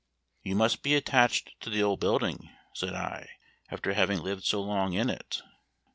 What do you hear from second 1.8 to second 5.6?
old building," said I, "after having lived so long in it."